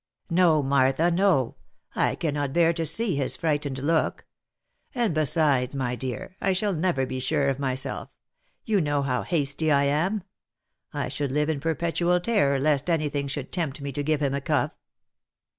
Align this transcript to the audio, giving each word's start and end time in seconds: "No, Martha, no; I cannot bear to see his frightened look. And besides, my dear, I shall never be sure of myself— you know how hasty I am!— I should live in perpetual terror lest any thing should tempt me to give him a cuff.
"No, 0.41 0.63
Martha, 0.63 1.11
no; 1.11 1.57
I 1.93 2.15
cannot 2.15 2.53
bear 2.53 2.73
to 2.73 2.87
see 2.87 3.15
his 3.17 3.37
frightened 3.37 3.77
look. 3.77 4.25
And 4.95 5.13
besides, 5.13 5.75
my 5.75 5.93
dear, 5.95 6.35
I 6.41 6.53
shall 6.53 6.73
never 6.73 7.05
be 7.05 7.19
sure 7.19 7.49
of 7.49 7.59
myself— 7.59 8.09
you 8.65 8.81
know 8.81 9.03
how 9.03 9.21
hasty 9.21 9.71
I 9.71 9.83
am!— 9.83 10.23
I 10.91 11.07
should 11.07 11.31
live 11.31 11.49
in 11.49 11.59
perpetual 11.59 12.19
terror 12.19 12.57
lest 12.57 12.89
any 12.89 13.09
thing 13.09 13.27
should 13.27 13.51
tempt 13.51 13.79
me 13.79 13.91
to 13.91 14.01
give 14.01 14.21
him 14.21 14.33
a 14.33 14.41
cuff. 14.41 14.75